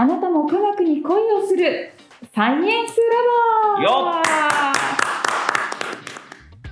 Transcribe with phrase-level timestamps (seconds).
[0.00, 1.90] あなたも科学に恋をする。
[2.34, 2.96] サイエンス
[3.76, 4.22] ラボよ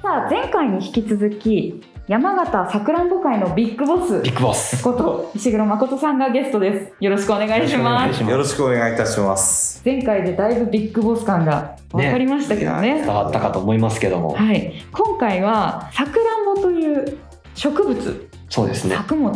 [0.03, 4.23] さあ前回に引き続き山形さくらんぼ会のビッグボス。
[4.23, 4.83] ビッグボス。
[4.83, 6.95] こと石黒誠さんがゲストです。
[7.01, 8.23] よろしくお願いします。
[8.23, 9.83] よろしくお願いいたします。
[9.85, 13.03] 前回でだいぶビッグボス感が分かりましたけどね。
[13.03, 14.31] 伝わったかと思いますけども。
[14.31, 14.73] はい。
[14.91, 17.19] 今回はさくらんぼという
[17.55, 18.31] 植物。
[18.49, 18.97] そうですね。
[18.97, 19.35] 作物。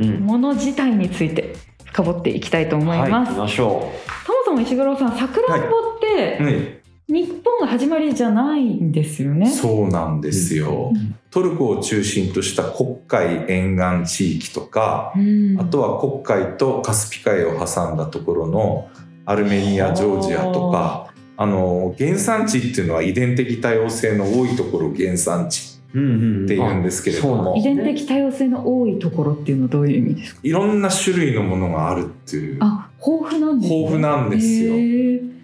[0.00, 0.14] うん。
[0.26, 1.54] もの自体について
[1.92, 3.92] 深掘っていきたいと思いはい、ます、行きましょ
[4.26, 9.50] そもそも石黒さんさくらんぼって、うん、日本が始まりじゃないんですよね。
[9.50, 10.92] そうなんですよ。
[10.94, 11.14] うん。
[11.30, 15.60] トルコを中心とした黒海沿岸地域とか、うん。
[15.60, 18.88] あとは黒海とカスピ海を挟んだところの
[19.26, 27.34] アルメニア、ジョージアとか、あの原産地っていうのは遺伝的多様性の多いところを原産地って言うんですけれども。
[27.34, 30.40] あそうなん遺伝的多様性の多いところっていうのはどういう意味ですか？
[30.42, 32.58] いろんな種類のものがあるっていう。
[32.60, 34.74] あ豊富なんです、ね、豊富なんですよ。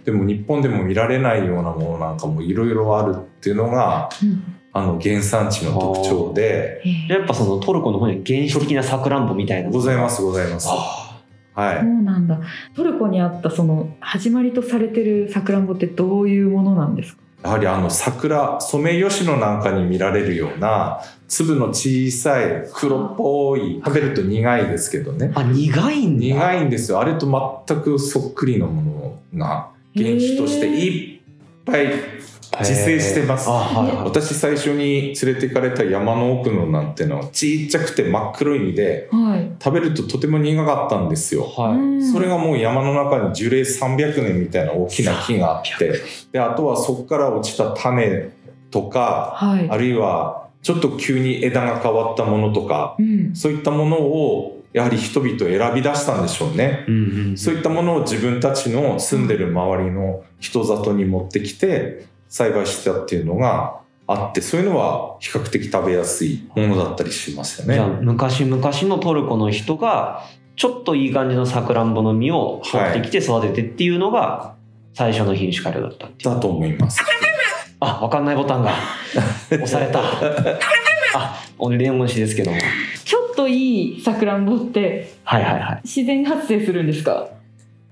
[0.05, 4.55] でも日本でも見られないようなものなんかもいろいろあるっていうのがうん。
[4.71, 6.83] あの原産地の特徴で。
[7.09, 9.71] やっぱそのトルコの方には原始的なさくらんぼみたいな。
[9.71, 10.69] ございますございます。
[10.71, 11.21] あ。
[11.55, 11.81] はい。
[11.81, 12.41] そうなんだ。
[12.77, 17.23] トルコにあったその始まりとされてるさくらんぼってどういうものなんですか？
[17.43, 25.31] やはりあの桜ソメイヨシノなんかに見られるような粒の小さい黒っぽい食べると苦いですけどね。
[25.35, 26.25] あ、苦いんだ。
[26.25, 27.01] 苦いんですよ。
[27.01, 31.18] あれと全くそっくりのものが原種としていっ
[31.71, 32.19] ぱい
[32.61, 33.49] 自生してます。
[33.49, 34.05] あ、はいはい。
[34.05, 41.45] 私最初に連れて行かれた山の奥のなんてのはちっちゃくて真っ黒い実ではい、食べるととても苦かったんですよ。
[41.45, 41.77] はい。
[41.77, 42.13] うん。
[42.13, 46.01] それがもう山の中に樹齢300年みたいな大きな木があって
[46.33, 48.31] であとはそこから落ちた種
[48.71, 49.69] とかはい。
[49.71, 53.37] あるいはちょっと急に枝が変わったものとかうん。
[53.37, 56.85] そういったものをやはり人々選び出したんでしょうね。
[56.87, 57.37] うんうん。
[57.37, 67.99] そういったものを自分たちの住んでる周りの人里に持ってきて栽培してたっていうのがあってそういうのは比較的食べやすいものだったりしますよじゃあね。
[68.03, 70.23] 昔々のトルコの人が
[70.55, 74.55] ちょっといい感じのさくらんぼの実を取ってきて育ててっていうのが
[74.95, 76.35] 最初の品種改良だったっていう。
[76.35, 77.03] だと思います。
[77.81, 78.73] あ、わかんないボタンが
[79.51, 80.03] 押された。
[81.15, 82.59] あ、俺レモンしですけども。
[83.39, 85.15] といいさくらんぼって。
[85.85, 87.29] 自然発生するんですか？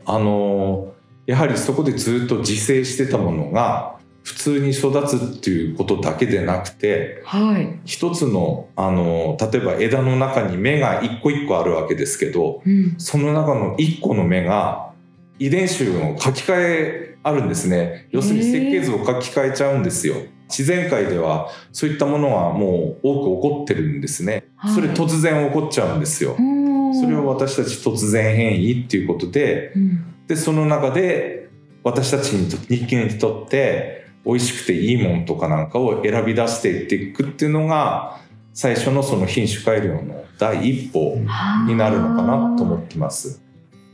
[0.04, 0.92] あの
[1.26, 14.92] やはりそこでずっと自生してたものが普通に育つっていうことだけでなくてはい、一つのあの例えば枝の中に芽が一個一個あるわけですけどうん、その中の一個の芽が
[15.38, 18.08] 遺伝子の書き換えあるんですね。
[18.10, 20.16] 要するに設計図を書き換えちゃうんですよ
[20.48, 24.48] 自然界ではそういったものはもう多く起こってるんですね。
[24.56, 24.74] はい。
[24.74, 26.36] それ突然起こっちゃうんですよ。
[26.36, 30.04] それを私たち突然変異っていうことでうん。
[30.26, 31.48] でその中で
[31.84, 38.18] 私たちにと人間にとって美味しくていいもんとかなんかを選び出していっていくっていうのが
[38.52, 41.16] 最初のその品種改良の第一歩
[41.66, 43.45] になるのかなと思ってます。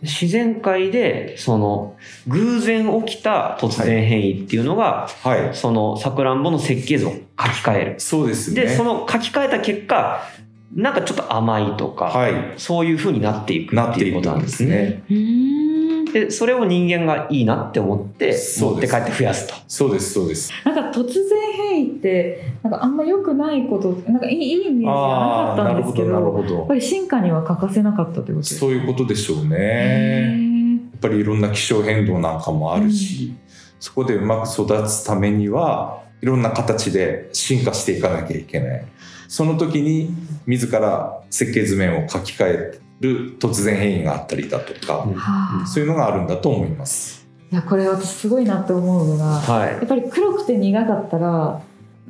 [0.02, 1.96] 自然界でその
[2.26, 7.20] 偶然起きた突然変異っていうのが、はい、そのさくらんぼの設計図を書き
[7.64, 7.94] 換える。
[8.00, 8.62] そうですね。
[8.62, 10.22] で、その書き換えた結果、
[10.74, 15.02] なんかちょっと甘いとか、はい、そういう風になっていくっていうことなんですね。
[16.12, 19.54] で、それを人間がいいなって思って、そうです持って帰って増やすと。
[19.68, 20.52] そうですそうです。
[20.64, 21.41] なんか突然
[21.72, 26.66] 変異ってなんかあんま良くないことなんかいいいいイメージがなかったんですけどどなやっ。
[26.66, 30.36] ぱり進化には欠かせなかったということですそういうことでしょうへね。
[30.38, 33.34] ーやっぱりいろんな気象変動なんかもあるし、
[33.80, 38.84] そこでうまく育つためにはいろんな形で進化していかなきゃいけない。
[39.26, 40.14] その時に
[40.46, 47.21] 自ら設計図面を書き換える突然変異があったりだとか、はあそういうのがあるんだと思います。
[47.52, 51.60] いやこれ私すごいなって思うのがはやっぱり黒くて苦かったら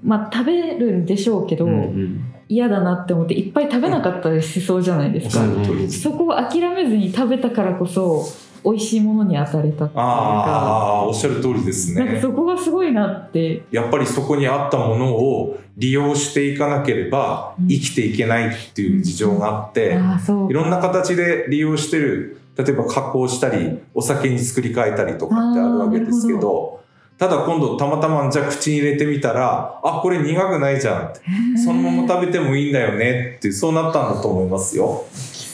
[0.05, 2.29] まあ食べるんでしょうけど、うんうん。
[2.49, 5.79] 嫌だなって思っていっぱい食べなかったりしそうじゃないですか、おっしゃる通り。
[5.79, 6.01] です。
[6.03, 8.27] そこを諦めずに食べたからこそ
[8.65, 9.95] 美味しいものに当たれたっていうか。
[9.95, 12.05] ああ、おっしゃる通りですね。
[12.05, 13.63] なんかそこがすごいなって。
[13.71, 17.69] やっぱりそこにあったものを利用していかなければうん。
[17.69, 20.51] 生きていけないっていう事情があって、う。
[20.51, 26.83] いろんな形で利用してる例えば加工したりお酒に作り変えたりとかってあるわけですけど
[27.19, 31.21] ただ今度たまたまじゃあ口に入れてみたらあこれ苦くないじゃんって。
[31.57, 35.05] そのまま食べてもいいんだよねってそうなったんだと思いますよ。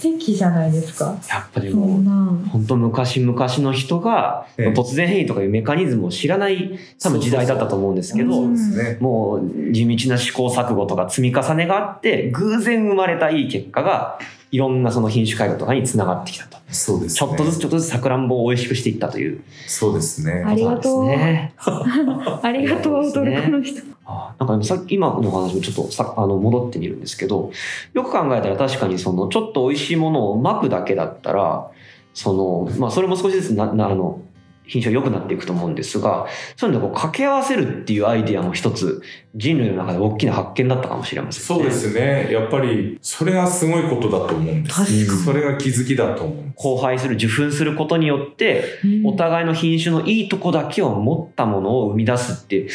[0.01, 1.19] 奇跡じゃないですか。
[1.29, 4.69] やっぱりそもう、本当昔々の人が、ええ。
[4.69, 8.97] 突然変異とかいうメカニズムを知らない多分時代だったと思うんですけど、そうですね。
[9.01, 14.19] もう地道な試行錯誤とか積み重ねがあって、偶然生まれたいい結果が、
[14.51, 16.59] いろんなその品種改良とかにつながってきたと。
[16.71, 17.19] そうですね。
[17.19, 20.45] ちょっとずつちょっとずつさくらんぼを美味しくしていったというそうですね。
[20.47, 21.09] ありがとう。
[21.11, 23.83] ありがとう、アウトルコの人。
[24.09, 27.53] あなんかでもさっき今の話もちょっとさあの戻ってみるんですけど
[27.93, 31.71] よく考えたら確かにそのちょっと美味しいものをまくだけだったら
[32.15, 34.23] その、まあ、それも少しずつななあの
[34.69, 36.27] 品種が良くなっていくと思うんですが
[36.57, 39.03] そういうのをこう掛け合わせるっていうアイディアも一つ
[39.35, 41.47] 人類の中で大きな発見だったかもしれませんね。
[41.47, 42.33] そうですね。
[42.33, 44.77] やっぱり、それがすごいことだと思うんです。
[44.77, 46.53] 確かにそれが気づきだと思う。
[46.57, 48.65] 交配する受粉することによって
[49.05, 52.69] お互いの品種のいいとこだけを持ったものを生み出すって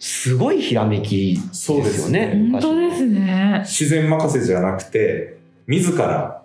[0.00, 2.34] すごいひらめきですそうですよね。
[2.34, 3.60] ね本当ですね。
[3.64, 6.42] 自然任せじゃなくて、自ら、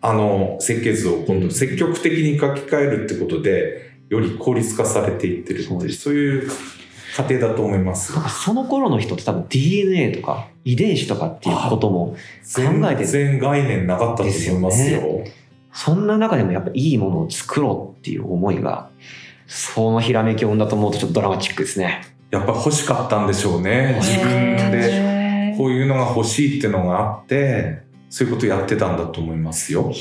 [0.00, 6.50] あの、設計図を今度積極的に書き換えるってことで、より効率化されていってるっていう、そういう
[7.16, 8.12] 過程だと思います。
[8.12, 15.24] なんかその頃の人って多分 DNA とか遺伝子とかっていうことも全考えてる然概念なかったと思いますよ。
[15.72, 18.90] そんな中でもやっぱいいものを作ろうっていう思いが
[19.46, 22.02] そのひらめきを生んだと思うとちょっとドラマチックですね。
[22.32, 23.96] やっぱ欲しかったんでしょうね。
[24.00, 29.92] 自分でこういうのが欲しいっていうのがあって、そういうことやってたんだと思いますよ。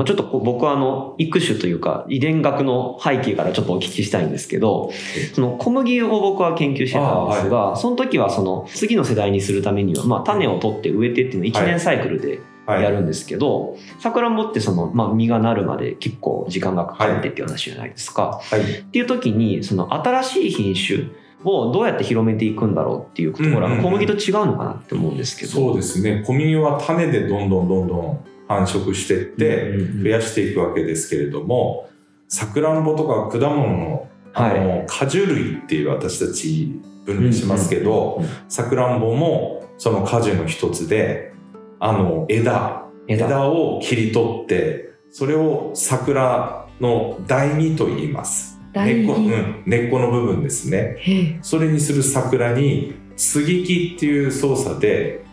[0.00, 4.90] まあ、ちょっとこう僕はあの育種というか遺伝学の背景からちょっとお聞きしたいんですけど
[5.34, 12.82] その小麦を僕は研究してたんですが、その時はその次の世代にするためには、まあ、種を取って植えてっていうのを1年サイクルではい。
[12.82, 18.40] やるんですけどさくらんぼってその、まあ、実がなるまで結構時間がかかってっていう話じゃないですか。
[18.42, 18.60] はい。
[18.60, 21.08] っていう時にその新しい品種
[21.44, 25.52] をどうやって広めていくんだろうっていうところは小麦と違うのかなって思うんですけど。
[25.52, 26.22] そうですね。
[26.24, 28.20] 小麦は種でどんどんどんどん
[28.50, 31.88] 繁殖していって、増やしていくわけですけれども、
[32.26, 41.32] さくらんぼとか果物のあの、果樹類っていう私たち分類しますけど、さくらんぼもその果樹の一つで、
[41.78, 43.26] あの枝、枝。
[43.26, 48.58] 枝を切り取って、それを桜の台木と言います。
[48.74, 50.96] 根っこ、うん、根っこの部分ですね。
[51.42, 55.24] それにする桜に接ぎ木っていう操作で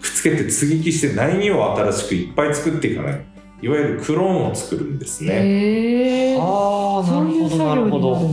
[0.00, 3.24] くっつけて接ぎ木して苗木を新しくいっぱい作っていかない。
[3.62, 5.32] いわゆるクローンを作るんですね。
[5.32, 8.30] へえああなるほどなるほど。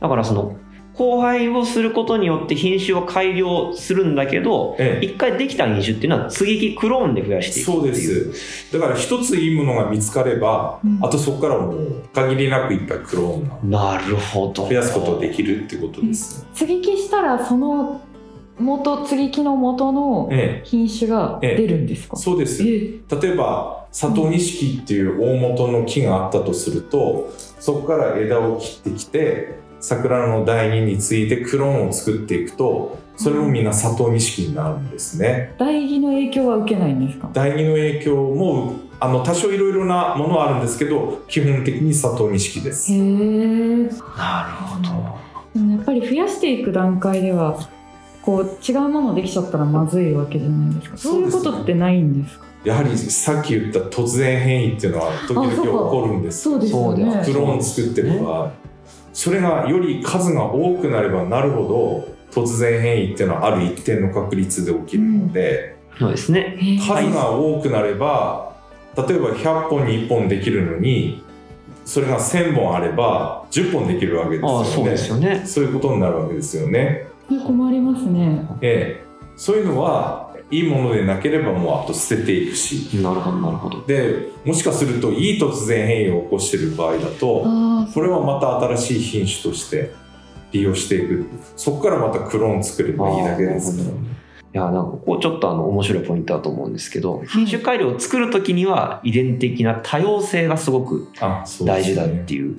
[0.00, 0.08] だ。
[0.08, 0.56] からその
[0.98, 5.04] 交配をすることによって品種を改良するんだけどええ。
[5.04, 7.94] 一回できた品種っていうのは接ぎ木クローンで増やしていくっていう。
[7.94, 8.72] そうです。
[8.72, 10.98] だから一ついいものが見つかれば、うん。
[11.02, 14.66] あとそこからもう限りなくいっぱいクローンがなるほど。
[14.66, 16.46] 増やすことができるってことです。
[16.54, 18.00] 接ぎ木したらその
[18.58, 22.16] 元接ぎ木の元のえ品種が出るんですか？
[22.18, 22.62] え、そうです。
[22.62, 35.54] え例えば佐藤錦っていう大元の木があったとするとそこから枝を切ってきて桜の台木についてクローンを作っていくとそれもみんな佐藤錦になるんですね。
[35.58, 37.30] 代木の影響は受けないんですか？
[37.32, 42.92] 台木の影響もあの多少いろいろなものはあるんですけど基本的に佐藤錦です。
[42.92, 42.98] へえ。
[42.98, 43.90] なる
[44.64, 45.18] ほど。
[45.54, 47.58] でもやっぱり増やしていく段階では
[48.26, 50.96] こう違うものできちゃったらまずいわけじゃないですか。
[50.96, 52.44] そういうことってないんですか？
[52.64, 56.42] やはりさっき言った突然変異っていうのは時々起こるんです。
[56.42, 57.22] そうですよね。
[57.24, 58.52] クローン作ってる場合
[59.12, 66.58] それがより数が多くなればなるほど突然変異っていうのはある一定の確率で起きるので、そうですね。
[66.84, 68.56] 数が多くなれば
[68.96, 71.22] 例えば100本に1本できるのに
[71.84, 74.58] それが1000本あれば10本できるわけですよね。
[74.58, 75.46] ああそうですよね。
[75.46, 78.46] そういうことになるわけですよね、困りますね。
[78.60, 79.04] ええ、
[79.36, 82.96] そういうのはいいものでなければもうあと捨てていくし。
[82.98, 83.84] なるほどなるほど。
[83.86, 89.92] でもしかするといい突然変異を起こしている場合だとあそれはまた新しい品種として
[90.52, 91.26] 利用していく。
[91.56, 93.88] そこからまたクローン作ればいいだけですから。
[93.88, 94.16] あーなるほど
[94.54, 101.08] いやなんかここちょっとあの面白いポイントだと思うんですけど品種改良を作る時には遺伝的な多様性がすごく
[101.62, 102.56] 大事だっていう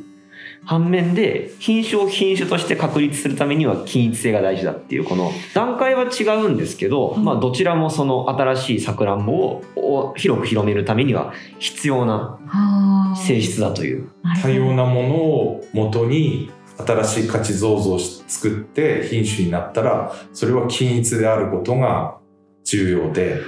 [0.67, 7.23] 反面で品種を品種として確立するためには均一性が大事だっていうこの段階は違うんですけど、うん。
[7.23, 14.09] まあどちらもその新しいさくらんぼをを広く広めるためには必要なあ性質だという。
[14.41, 16.51] 多様なものを元に
[16.85, 22.17] 新しい価値創造を作って品種になったらそれは均一であることが
[22.65, 23.41] 重要で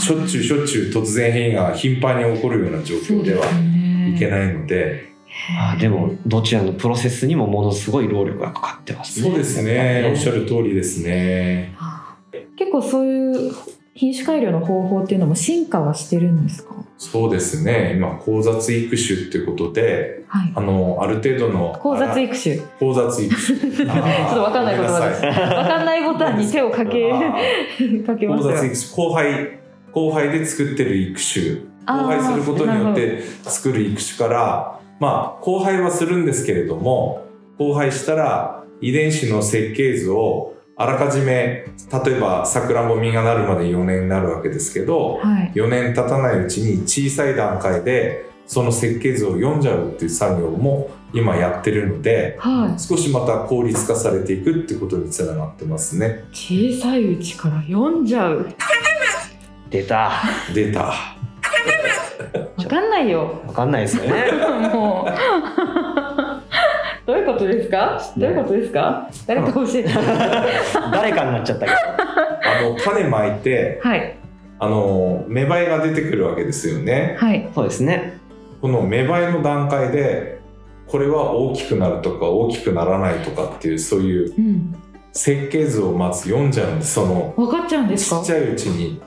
[0.00, 5.13] しょっちゅうしょっちゅう突然変異が頻繁に起こるような状況ではいけいないので
[5.58, 9.28] あーでもどちらのプロセスにもものすごい労力がかかってますね。
[9.28, 10.08] そうですね。
[10.10, 11.74] おっしゃる通りですね。
[12.56, 13.52] 結構そういう
[13.94, 16.74] 品種改良の方法っていうのも進化はしてるんですか？
[16.98, 17.94] そうですね。
[17.96, 20.52] 今交雑育種っていうことではい。
[20.54, 22.60] あのある程度の交雑育種。
[22.80, 23.58] 交雑育種。
[23.76, 25.24] ちょっっとわかんない言葉です。
[25.24, 25.32] わ
[25.66, 27.10] かんないボタンに手をかけ
[28.06, 29.04] かけま交したよ雑育種。
[29.06, 29.58] 交配
[29.94, 31.44] 交配で作ってる育種。
[31.86, 37.26] 交配することによって作る育種からまあ交配はするんですけれども
[37.58, 41.66] 交配したら遺伝子の設計図をあらかじめ
[42.04, 45.52] 例えばさくらんぼ実がなるまで4年になるわけですけどはい。
[45.54, 52.80] 4年経たないうちに小さい段階でその設計図を読んじゃうっていう作業も今やってるのではい。
[52.80, 56.24] 少しまた効率化されていくってことにつながってますね。
[56.32, 58.52] 小さいうちから読んじゃう。
[59.70, 60.12] 出た。
[60.54, 60.94] データわ
[62.74, 63.40] かんないよ。
[63.46, 64.24] わかんないですよね。
[64.72, 65.12] もう。
[67.06, 68.00] どういうことですか？
[68.16, 69.08] どういうことですか？
[69.26, 69.88] 誰か教えて。
[70.92, 71.76] 誰かになっちゃったけど。
[71.76, 74.16] あの種まいてはい。
[74.58, 77.16] あの芽生えが出てくるわけですよね。
[77.18, 77.48] はい。
[77.54, 78.18] そうですね。
[78.62, 80.38] この芽生えの段階で
[80.86, 84.74] これは大きくなるとか大きくならないとかっていうそういううん。
[85.16, 86.94] 設計図をまず読んじゃうんです。
[86.94, 88.20] その分かっちゃうんですか？
[88.20, 89.00] ちっちゃいうちに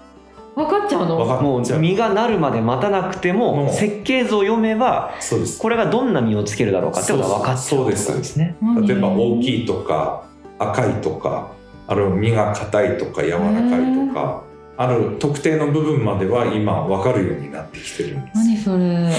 [0.57, 1.17] 分かっちゃうの？
[1.17, 1.79] 分かもっちゃう。
[1.79, 3.73] う実がなるまで待たなくてももう。
[3.73, 5.59] 設計図を読めばそうです。
[5.59, 8.37] これがどんな実をつけるだろうかってことが分かっちゃうそうですです。
[8.37, 10.23] ね例えば大いきいとか
[10.57, 11.51] 赤いとか
[11.87, 14.43] あるいは実が硬いとか柔らかいとか
[14.77, 18.37] ある特定の部分までは今分かるようになってきてるんです。
[18.37, 19.11] 何それ？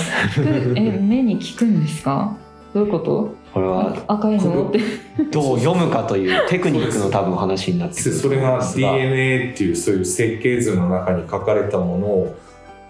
[0.76, 2.36] え目に効くんですか？
[2.74, 3.34] どういうこと？
[3.52, 4.68] これは赤いの？
[4.68, 4.80] って。
[5.30, 12.36] どう読むかというテクニックの 多分話になってくるそれが DNA っていうそういう設計図の中に書かれたものを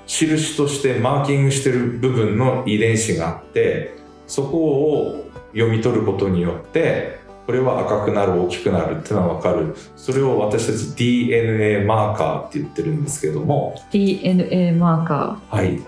[0.06, 3.94] 印としてマーキングしてる部分の遺伝子があって
[4.26, 9.74] そこを読み取ることによってこれは赤くなる大きくなるっていうのは分かる。
[9.96, 13.74] それを私たち DNA マーカーって言ってるんですけども。
[13.90, 15.80] DNA マーカはい、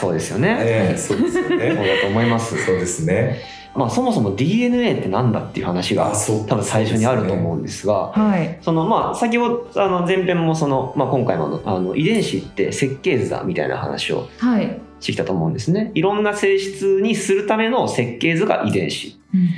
[0.00, 2.64] そうですよね、えーそうですよそうねだと思います。
[2.64, 3.40] そうですね。
[3.74, 6.12] まあそもそも DNA ってなんだっていう話が
[6.48, 8.58] 多分最初にあると思うんですがーはい。
[8.62, 15.90] そのまあ先ほどあの前編もその、まあ、今回もあの遺伝子って設計図だみたいな話をはい、してきたと思うんですね。
[15.94, 19.20] いろんな性質にするための設計図が遺伝子。
[19.34, 19.48] うん。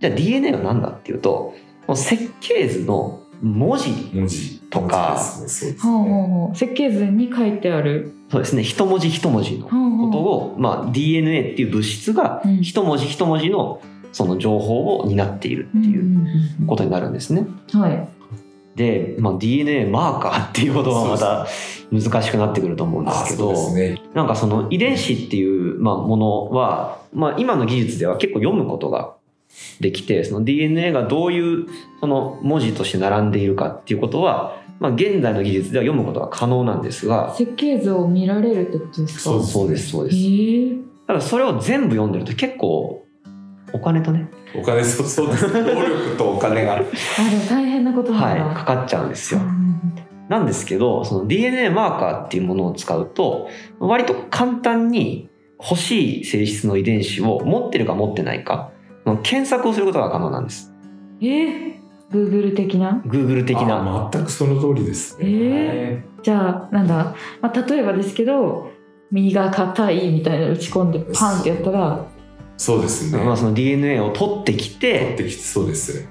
[0.00, 1.54] じゃあ DNA は何だっていうと
[1.94, 4.62] 設計図の文字文字。
[4.72, 5.76] とか設
[6.74, 8.62] 計図に書いてあるそうですね。
[8.62, 12.62] 一文字一文字のことを、まあ、DNA っていう物質がうん。
[12.62, 17.46] 一文字一文字のその情報を担っているっていうことになるんですね。
[17.74, 18.08] うんはい。
[18.74, 21.46] で、まあ、DNA マーカーっていうことはまた
[21.90, 24.00] 難しくなってくると思うんですけどですね。
[24.14, 29.14] なんかその遺伝子っていう、まあ、ものは、まあ、今の技術では結構読むことが
[29.80, 31.66] できてその DNA がどういう
[32.00, 39.20] その文字として並んでいるかっていうことは、まあ、現在の技術では読むことが可能なんですが設計図を見られるってことですか？
[39.20, 40.16] そうですそうですそうです。
[40.16, 40.76] へえ。
[41.06, 43.06] ただそれを全部読んでると結構
[43.72, 45.48] お金とね、お金そうそうです。
[45.48, 46.74] 労力とお金が。
[46.76, 46.90] あでも
[47.48, 49.40] 大変なことなんだ、はい、かかっちゃうんですよ。
[49.40, 49.62] うん
[50.28, 53.48] なんですけどその DNA マーカーっていうものを使うと
[53.78, 55.28] 割と簡単に
[55.60, 58.70] 欲しい性質の遺伝子を持ってるか持ってないか
[59.04, 60.72] の検索をすることが可能なんです。
[61.20, 61.24] え？
[61.26, 61.71] ー、
[62.12, 64.08] Google 的な？Google 的な。
[64.08, 68.70] あ全くその通りですね、えじゃあなんだ、まあ、例えばですけど
[69.10, 72.06] 右が硬いみたいなの打ち込んでパンってやったら？
[72.56, 76.08] そうですね、まあ、その DNA を取ってき取っててきてそうです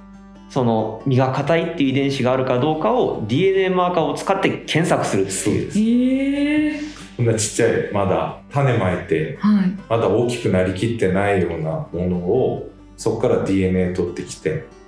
[0.50, 5.38] その実が硬いっていう遺伝子があるかどうかを DNA マーカーを使って検索するっていう。
[5.38, 6.82] そうですええ
[7.16, 9.72] こんなちっちゃいまだ種まいてはい。
[9.88, 14.66] まだ大きくなりきってないようなものをそこから DNA 取ってきて「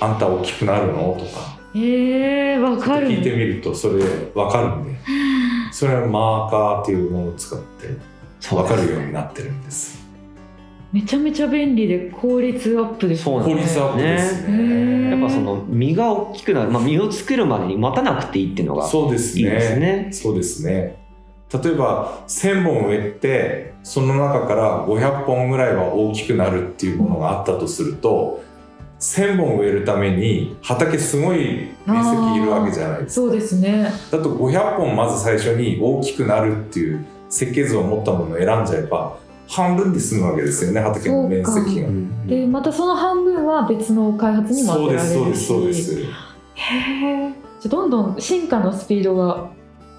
[0.00, 1.58] あんた大きくなるの?」とか。
[1.74, 3.08] ええわかる。
[3.08, 4.92] 聞いてみるとそれ分かるんで。
[5.72, 7.88] それはマーカーっていうものを使って
[8.54, 10.02] 分かるようになってるんです。
[10.92, 14.58] めちゃめちゃ便利で効率アップですそうなんです効率アップですね。
[14.58, 19.42] ねやっぱその実が大きくなる、まあ、実を作るまでに待たなくていいっていうのがそうですね。
[19.42, 20.08] いいですね。
[20.12, 20.96] そうですね。
[21.52, 28.42] 例えば1000本植えてその中から500本ぐらいは大きくなるっていうものがあったとすると
[29.02, 33.26] 1000本植えるために畑すごい面積いるわけじゃないですか。
[33.26, 33.92] そうですね。
[34.12, 39.18] だと500本まず最初に大きくなるっていう設計図を持ったものを選んじゃえば
[39.48, 41.88] 半分で済むわけですよね畑の面積が。
[41.88, 41.90] う。
[41.90, 42.26] ん。
[42.28, 46.12] でまたその半分は別の開発にもそう当てですそうですられるしそうです。
[46.54, 46.66] へ
[47.26, 49.50] えじゃあどんどん進化のスピードが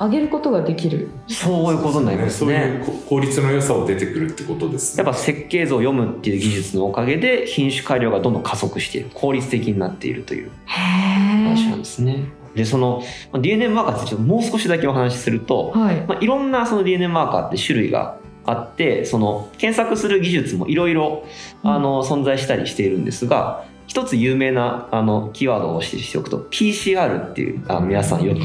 [0.04, 2.82] 上げることができるそういうことになりますそういね。
[2.84, 5.04] うこ効率の良さを出てくるってことですね。
[5.04, 12.26] やっぱ設計図を読むっていう技術のおかげで品種改良がどんどん加速している効率的になっているという話なんですね。
[12.56, 21.26] でそのまあ DNA マーカーってちょっともう少しだけお話しすると、はいまあ、いろんなその DNA マーカーって種類があってその検索する技術もいろいろ
[21.64, 28.40] あの存在したりしているんですが一つ有名なあのキーワードを指定しておくと PCR っていうあの皆さんよく。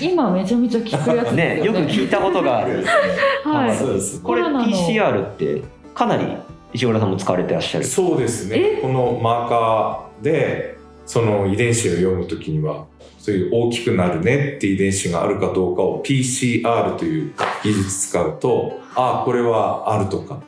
[0.00, 1.80] 今めちゃめちゃ聞くやつですねよね。
[1.80, 2.82] よく聞いたことがある。
[3.44, 3.76] はい。
[4.22, 5.60] これ PCR って
[5.94, 6.24] かなり
[6.72, 7.84] 石倉さんも使われてらっしゃる。
[7.84, 8.56] そうですね。
[8.78, 8.80] え？
[8.80, 12.86] このマーカーでその遺伝子を読むときには
[13.18, 20.40] そういう大きくなるねって遺伝子があるかどうかを PCR という技術使うとああこれはあるとか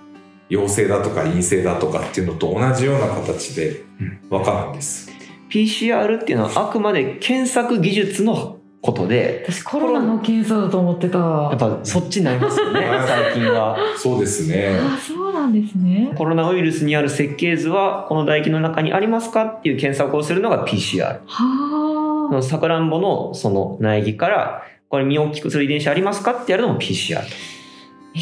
[0.48, 3.84] 陽性だとか陰性だとかっていうのと同じような形で
[4.31, 5.11] 分かるんです。
[5.50, 13.76] PCR っていうのはあくまで検索技術のことで私コロナの検査だと思ってたやっぱそっちになりますよね 最近は。
[13.97, 14.79] そうですね。
[14.79, 21.19] あそうなんですねコロナウイルスにある設計図はこの唾液の中にありますかっていう検索をするのが PCR。
[21.26, 27.55] はあさくらんぼのその苗木からこれ身を大きくする遺伝子ありますかってやるのも PCR と。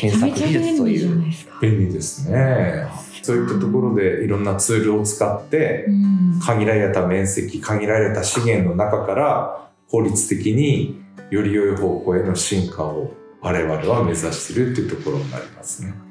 [0.02, 2.88] めちゃめちゃ便利じゃないですか便利ですね。
[3.22, 16.03] そういったところでいろんなツールを使ってうん限られた面積限られた資源の中から効率的により良い方向への進化を我々は目指しているっていうところになりますね。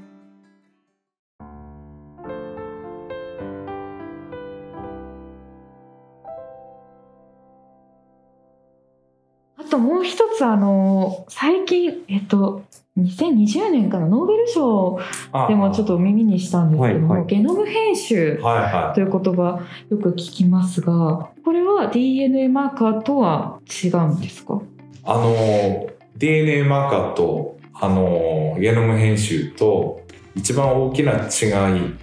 [9.74, 12.64] ともう一つあの最近えっと
[12.96, 15.00] 2020年からノーベル賞
[15.32, 17.28] あでもちょっと耳にしたんですけども、はいはい。
[17.28, 24.56] ゲノム編集はいはという言葉よく聞きますがこれは DNA マーカーとは違うんですか？
[24.56, 24.58] い。
[25.06, 30.04] あの DNA マーカーとあのゲノム編集と
[30.36, 31.96] 一番大きな違い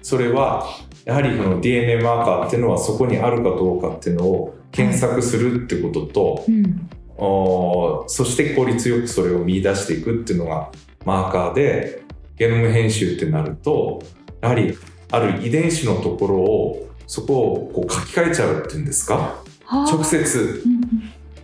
[0.00, 0.64] それは
[1.04, 6.64] やはりこの DNA マーカーっていうのはそこにあるかどうかっていうのを検索するってことと、うん。
[6.64, 10.70] おーそして効率よくそれを見出していくっていうのが
[11.04, 12.02] マーカーで
[12.36, 14.02] ゲノム編集ってなると
[14.40, 14.76] やはり
[15.10, 19.14] ある遺伝子のところをそこをこう書き換えちゃうっていうんですか？
[19.14, 19.84] はあ。
[19.90, 20.62] 直接。
[20.64, 20.80] うん。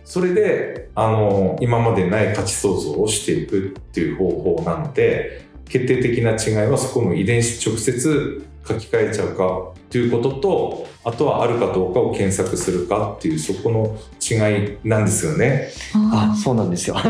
[0.05, 15.69] それであの今までない価値創造をしていくっていう方法なので決定的な違いはそこの遺伝子直接書き換えちゃうかということとあとはあるかどうかを検索するかっていうそこの違いなんですよね。
[15.93, 16.97] ああそうなんですよ。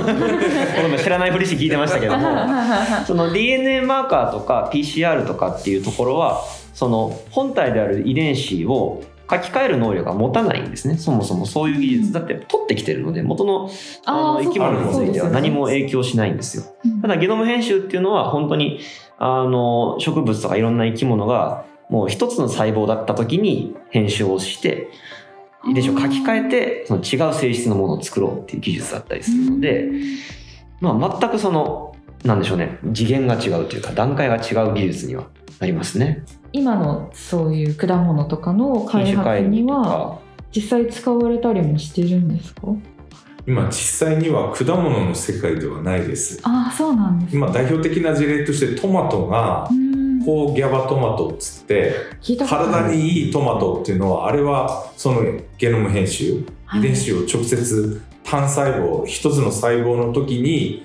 [0.78, 6.44] 俺も知らないふりして聞いてましたけどもあ その DNA マーカーとか PCR とかっていうところは
[6.76, 13.72] その本体である遺伝子を書き換える能力が持たないんですねそもそもそういう技術だって取ってきてるので元の
[14.06, 16.64] あの生き物については何も影響しないんですよ。
[16.86, 18.80] うんただゲノム編集っていうのは本当に
[19.18, 24.90] あの植物とかいろんな生き物がもう一つの細胞だった時に編集をして
[25.68, 29.90] 遺伝子を書き換えてその違う性質のものを作ろうっていう技術だったりするので、
[30.80, 35.28] まあ、全くそのなんでしょうね次元が違うというか段階が違う技術には
[35.60, 36.24] なりますね。
[36.52, 40.20] 今のそういう果物とかの開発にはか。
[40.52, 42.62] 実際使われたりもしてるんですか？
[43.46, 43.74] 今実
[44.08, 46.40] 際には果物の世界ではないです。
[46.44, 51.94] ああそうなんです今代表的な事例としてトマトがうんコーギャバトマトっつって
[52.48, 55.22] 体にいいトマトっていうのはあれはその
[55.58, 56.80] ゲノム編集はい。
[56.80, 60.84] 遺伝子を直接単細胞一つの細胞の時に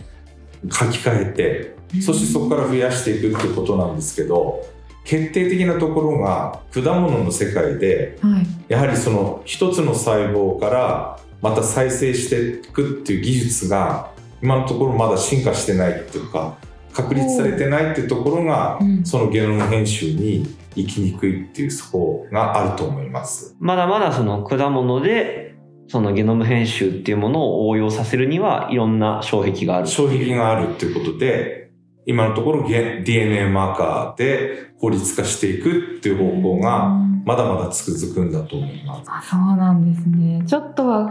[0.64, 4.60] 書き換えてそしてそこから増やしていくっていうことなんですけど
[5.04, 8.46] 決定的なところが果物の世界ではい。
[8.68, 14.10] やはりその一つの細胞からまた再生していくっていう技術が
[14.42, 16.58] 今のところまだ進化してないっていうか
[16.92, 23.56] 確立されてないっていうところがうんそのゲノム編集に生きにくいっていうそこがあると思います。
[23.58, 25.54] まだまだその果物で
[25.88, 29.86] そのゲノム編集っていうものを応用させるにはいろんな障壁がある。
[29.88, 31.70] 障壁があるっていうことで
[32.06, 39.10] 今のところゲ DNA マーカーで効率化していくっていう方向がうんまだまだつくづくんだと思います。
[39.10, 41.10] あそうなんですねちょっとは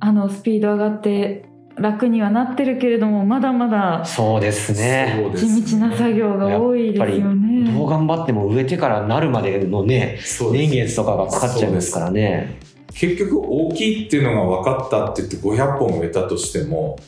[0.00, 1.47] あのスピード上がって
[1.80, 5.30] 楽にはなってるけれどもまだまだそうですね。
[5.34, 10.18] 地道な作業が多いですよねどう頑張っても植えてからなるまでのね、
[10.52, 12.58] 年月とかがかかっちゃいますからね。
[12.94, 16.98] 結局大きいっていうのが分かったって言って500本植えたとしても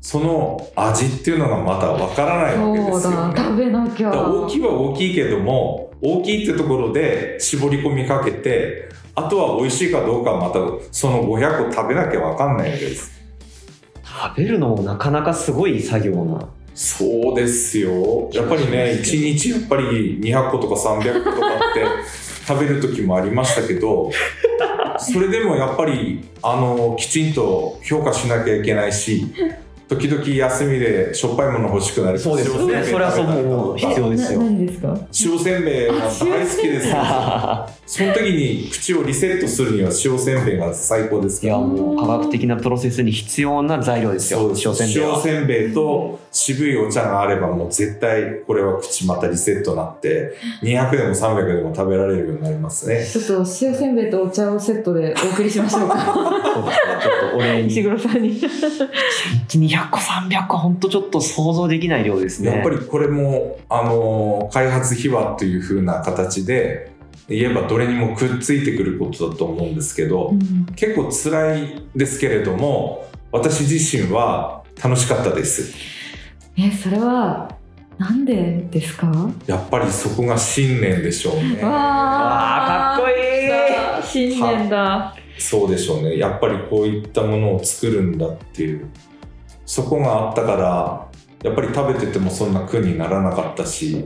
[0.00, 3.34] その味っていうのがまだ分からないわけですよね。
[3.34, 10.60] だ食べなきゃ大きいは大きいけども大きいってところで絞り込みかけてあとは美味しいかどうかはまた
[10.92, 13.19] その500個食べなきゃ分かんないわけです。
[14.10, 16.48] 食べるのもなかなかすごい作業な。
[16.74, 21.84] そうですよやっぱりね1日やっぱり200個とか300個とかって
[22.46, 24.10] 食べる時もありましたけど
[24.98, 29.26] それでもやっぱりあのきちんと評価しなきゃいけないし
[29.90, 32.18] 時々休みでしょっぱいもの欲しくなる。
[32.18, 34.40] そうですよね塩せんべいそれはそうもう必要ですよ。
[34.42, 36.88] 塩せんべいが大好きです。
[36.88, 36.96] よ
[37.86, 44.52] その時に口をリセットするには塩せんべいが最高ですいやもう科学的なプロセスに必要な材料ですよ。
[44.64, 45.16] 塩せんべいは。
[45.16, 53.04] 塩せんべいと渋いお茶があればもう絶対これは口またリセットになって200でも300でも食べられるようになりますね。
[53.04, 55.96] ちょっと塩せんべいとお茶をセットでお送りしましょうか。
[55.96, 57.68] ちょっとお礼に。
[57.68, 58.40] 石黒さんに。
[59.48, 62.50] 200個300個本当ちょっと想像できない量ですね。
[62.52, 66.92] やっぱりこれもあの開発秘話という風な形で
[67.28, 70.32] 言えばどれにもくっついてくることだと思うんですけど、
[70.76, 75.72] 結構辛いですけれども私自身は楽しかったです
[76.66, 77.50] えそれは
[77.98, 79.10] なんでですか？
[79.46, 81.62] やっぱりそこが信念でしょうね。
[81.62, 83.12] わあかっこい
[83.46, 83.48] い。
[83.48, 85.14] さあ新年だ。
[85.38, 86.18] そうでしょうね。
[86.18, 88.88] やっぱりこういったものを作るんだっていう。
[89.66, 91.06] そこがあったから
[91.44, 94.04] やっぱり食べててもそんな苦にならなかったし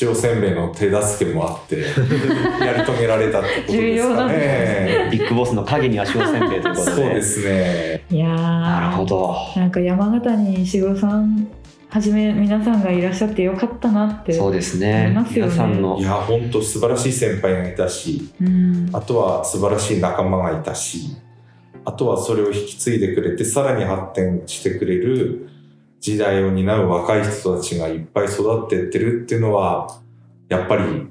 [0.00, 1.80] 塩せんべいの手助けもあって
[2.64, 5.08] やり遂げられたってことですかね。
[5.10, 8.04] ビッグボスの影には塩せんべいということでそうですね。
[8.10, 8.36] いやー。
[8.36, 9.34] なるほど。
[9.56, 11.48] なんか山形に石黒さん
[11.94, 15.52] はじめ皆さんがいらっしゃってよかったなってそうですあねりますよね。
[15.52, 18.90] 皆さんのいや本当素晴らしい先輩がいたしうん。
[18.92, 21.16] あとは素晴らしい仲間がいたし
[21.84, 25.48] あとはそれを引き継いでくれてさらに発展してくれる
[26.00, 30.00] 時代を担う若い人たちがいっぱい育ってってるっていうのは
[30.48, 31.06] やっぱり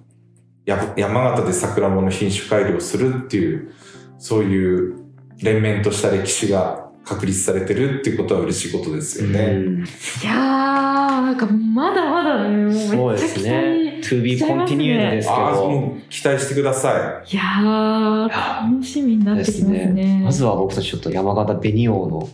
[0.65, 3.71] や山形で桜もの品種改良するっていう
[4.19, 5.01] そういう
[5.41, 9.39] 連綿とした歴史が確立されてるっていうことは嬉しいことですよね。
[9.39, 9.77] うん。
[9.79, 9.81] い
[10.23, 14.85] やーなんかまだまだねもうそうでめっちゃ期すね待 To be しちゃいますね。
[14.85, 15.97] continued ですけど。
[16.09, 17.35] 期待してください。
[17.35, 18.27] やー
[18.71, 20.21] 楽しみになってきますね。
[20.23, 22.29] まずは僕たちちょっと山形紅王の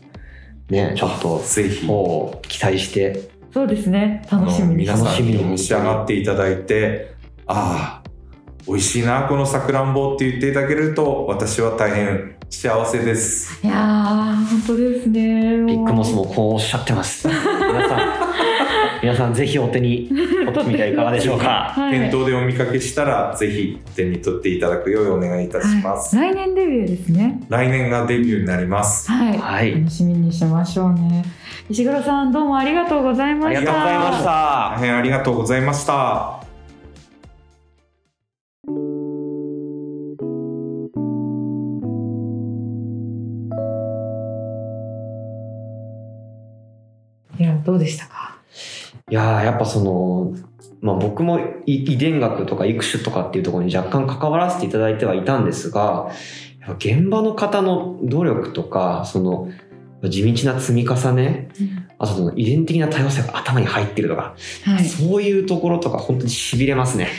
[0.70, 1.48] ねちょっとい。
[1.48, 1.88] ぜひ。
[1.88, 3.30] 方を期待して。
[3.52, 4.26] そうですね。
[4.32, 4.76] 楽しみに。
[4.76, 5.38] 皆さん楽しみに。
[5.38, 7.16] に召し上がっていただいて
[7.48, 8.10] ああ
[8.68, 13.60] 美味しいなこのさくらんぼって言っていただけると私は大変幸せです。
[13.64, 15.58] いやー本当ですね。
[15.66, 17.28] ビッグモスもこうおっしゃってます。
[17.28, 18.00] 皆さん
[19.02, 21.72] 皆さんぜひお手に取ってみてはいかがでしょうか。
[21.74, 22.00] はい。
[22.00, 26.34] 店頭でお見かけしたらぜひ手に取っていただくようお願いいたします、はい。
[26.34, 29.10] 来年デビューですね来年がデビューになります。
[29.10, 29.74] はい、はい。
[29.76, 31.24] 楽しみにしましょうね。
[31.70, 33.60] 石黒さんどうもありがとうございました。
[33.60, 34.74] ありがとうございました。
[34.76, 36.39] 大変ありがとうございました
[47.70, 48.38] どうでしたか？
[49.10, 50.34] いやーやっぱその、
[50.82, 56.12] まあ、僕もい遺伝学とか育種とかっていうところに若干関わらせていただいてはいたんですが
[56.60, 59.50] やっぱ現場の方の努力とかその
[60.04, 61.50] 地道な積み重ね
[61.98, 64.86] あとその遺伝的な多様性が頭に入ってるとか、はい。
[64.86, 67.10] そういうところとか本当にしびれますね。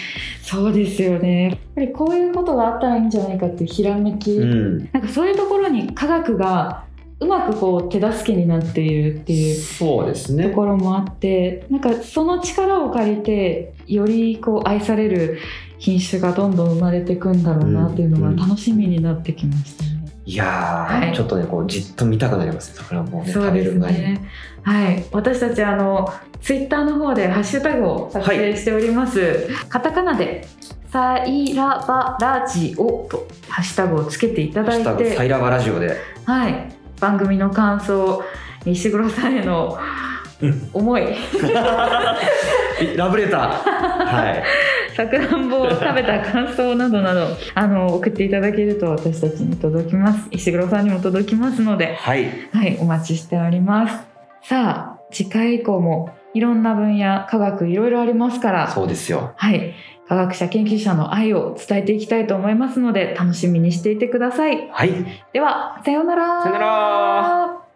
[0.43, 1.51] そうですよね。
[1.51, 6.85] やっぱりこういうことがあったらいいんじゃないかっていうひらめき、うん、なんかそういうところに科学が
[7.21, 10.49] うまくこう手助けになっているっていうそうですとね。
[10.51, 15.39] ころもあってなんかその力を借りてよりこう愛される
[15.79, 19.91] 品種がどんどん生まれていくんだろうなっていうのが楽しみになってきましたね。
[20.25, 23.99] いやー、はいちょっとねこうじっと見たくなりますね桜もうね食べる前に。
[23.99, 24.31] ね。
[24.63, 29.49] はい、私たちあのツイッターの方でハッシュタグを作成しております。
[29.69, 30.47] カタカナで
[30.91, 38.23] サイラバラジオとハッシュタグをつけていただいハッシュタグサイて、ラバラジオではい、番組の感想、
[38.65, 39.79] 石黒さんへの
[40.73, 41.03] 思い、
[42.97, 43.41] ラブレター。
[43.41, 44.45] はい。
[44.97, 50.29] さくらんぼを食べた感想などなどあの送っていただけると私たちに届きます。
[50.31, 52.27] 石黒さんにも届きますので、はい。
[52.53, 54.07] はい、お待ちしております。
[54.43, 59.33] さあ、次回以降もいろんな分野、科学いろいろありますから、そうですよ。
[59.37, 59.75] はい、
[60.11, 64.69] 科学者研究者の愛を伝えていきたいと思いますので、楽しみにしていてください。
[64.73, 64.91] はい
[65.33, 66.43] では、さようなら。
[66.43, 67.70] さようなら。